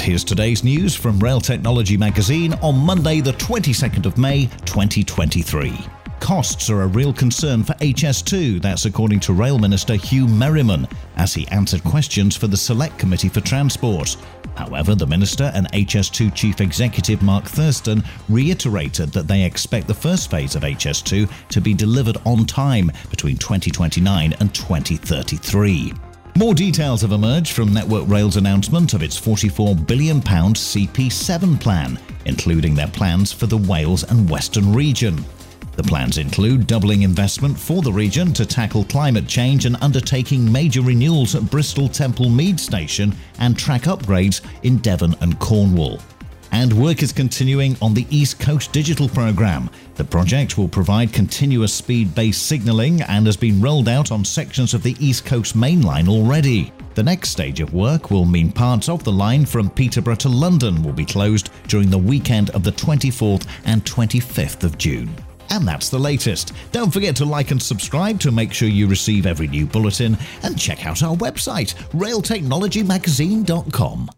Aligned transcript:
And 0.00 0.08
here's 0.08 0.24
today's 0.24 0.64
news 0.64 0.94
from 0.94 1.18
Rail 1.18 1.42
Technology 1.42 1.98
Magazine 1.98 2.54
on 2.62 2.78
Monday, 2.78 3.20
the 3.20 3.32
22nd 3.32 4.06
of 4.06 4.16
May, 4.16 4.46
2023. 4.64 5.78
Costs 6.20 6.70
are 6.70 6.80
a 6.80 6.86
real 6.86 7.12
concern 7.12 7.62
for 7.62 7.74
HS2, 7.74 8.62
that's 8.62 8.86
according 8.86 9.20
to 9.20 9.34
Rail 9.34 9.58
Minister 9.58 9.92
Huw 9.92 10.26
Merriman, 10.26 10.88
as 11.16 11.34
he 11.34 11.46
answered 11.48 11.84
questions 11.84 12.34
for 12.34 12.46
the 12.46 12.56
Select 12.56 12.98
Committee 12.98 13.28
for 13.28 13.42
Transport. 13.42 14.16
However, 14.56 14.94
the 14.94 15.06
Minister 15.06 15.52
and 15.54 15.70
HS2 15.72 16.34
Chief 16.34 16.62
Executive 16.62 17.20
Mark 17.20 17.44
Thurston 17.44 18.02
reiterated 18.30 19.12
that 19.12 19.28
they 19.28 19.44
expect 19.44 19.86
the 19.86 19.92
first 19.92 20.30
phase 20.30 20.56
of 20.56 20.62
HS2 20.62 21.30
to 21.50 21.60
be 21.60 21.74
delivered 21.74 22.16
on 22.24 22.46
time 22.46 22.90
between 23.10 23.36
2029 23.36 24.32
and 24.40 24.54
2033. 24.54 25.92
More 26.36 26.54
details 26.54 27.02
have 27.02 27.12
emerged 27.12 27.52
from 27.52 27.74
Network 27.74 28.08
Rail's 28.08 28.36
announcement 28.36 28.94
of 28.94 29.02
its 29.02 29.20
£44 29.20 29.86
billion 29.86 30.20
CP7 30.20 31.60
plan, 31.60 31.98
including 32.24 32.74
their 32.74 32.88
plans 32.88 33.32
for 33.32 33.46
the 33.46 33.58
Wales 33.58 34.04
and 34.04 34.30
Western 34.30 34.72
region. 34.72 35.22
The 35.76 35.82
plans 35.82 36.18
include 36.18 36.66
doubling 36.66 37.02
investment 37.02 37.58
for 37.58 37.82
the 37.82 37.92
region 37.92 38.32
to 38.34 38.46
tackle 38.46 38.84
climate 38.84 39.26
change 39.26 39.66
and 39.66 39.76
undertaking 39.80 40.50
major 40.50 40.82
renewals 40.82 41.34
at 41.34 41.50
Bristol 41.50 41.88
Temple 41.88 42.28
Meads 42.28 42.62
Station 42.62 43.14
and 43.38 43.58
track 43.58 43.82
upgrades 43.82 44.40
in 44.62 44.78
Devon 44.78 45.16
and 45.20 45.38
Cornwall. 45.38 45.98
And 46.52 46.72
work 46.72 47.02
is 47.02 47.12
continuing 47.12 47.76
on 47.80 47.94
the 47.94 48.06
East 48.10 48.40
Coast 48.40 48.72
Digital 48.72 49.08
Programme. 49.08 49.70
The 49.94 50.04
project 50.04 50.58
will 50.58 50.68
provide 50.68 51.12
continuous 51.12 51.72
speed 51.72 52.14
based 52.14 52.46
signalling 52.46 53.02
and 53.02 53.26
has 53.26 53.36
been 53.36 53.60
rolled 53.60 53.88
out 53.88 54.10
on 54.10 54.24
sections 54.24 54.74
of 54.74 54.82
the 54.82 54.96
East 54.98 55.24
Coast 55.24 55.54
Main 55.54 55.82
Line 55.82 56.08
already. 56.08 56.72
The 56.94 57.02
next 57.02 57.30
stage 57.30 57.60
of 57.60 57.72
work 57.72 58.10
will 58.10 58.24
mean 58.24 58.50
parts 58.50 58.88
of 58.88 59.04
the 59.04 59.12
line 59.12 59.46
from 59.46 59.70
Peterborough 59.70 60.16
to 60.16 60.28
London 60.28 60.82
will 60.82 60.92
be 60.92 61.04
closed 61.04 61.50
during 61.68 61.88
the 61.88 61.98
weekend 61.98 62.50
of 62.50 62.64
the 62.64 62.72
24th 62.72 63.46
and 63.64 63.84
25th 63.84 64.64
of 64.64 64.76
June. 64.76 65.08
And 65.50 65.66
that's 65.66 65.88
the 65.88 65.98
latest. 65.98 66.52
Don't 66.72 66.92
forget 66.92 67.16
to 67.16 67.24
like 67.24 67.50
and 67.50 67.62
subscribe 67.62 68.20
to 68.20 68.30
make 68.30 68.52
sure 68.52 68.68
you 68.68 68.86
receive 68.86 69.26
every 69.26 69.48
new 69.48 69.66
bulletin 69.66 70.16
and 70.42 70.58
check 70.58 70.86
out 70.86 71.02
our 71.02 71.16
website, 71.16 71.74
railtechnologymagazine.com. 71.92 74.10